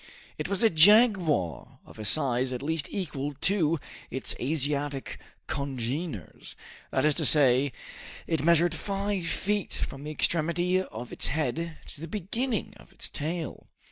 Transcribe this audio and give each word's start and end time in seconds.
It 0.39 0.47
was 0.47 0.63
a 0.63 0.71
jaguar 0.71 1.77
of 1.85 1.99
a 1.99 2.05
size 2.05 2.51
at 2.51 2.63
least 2.63 2.87
equal 2.89 3.35
to 3.41 3.79
its 4.09 4.33
Asiatic 4.39 5.19
congeners, 5.45 6.55
that 6.89 7.05
is 7.05 7.13
to 7.13 7.23
say, 7.27 7.71
it 8.25 8.43
measured 8.43 8.73
five 8.73 9.27
feet 9.27 9.73
from 9.73 10.03
the 10.03 10.09
extremity 10.09 10.81
of 10.81 11.11
its 11.13 11.27
head 11.27 11.77
to 11.85 12.01
the 12.01 12.07
beginning 12.07 12.73
of 12.77 12.91
its 12.91 13.09
tail. 13.09 13.67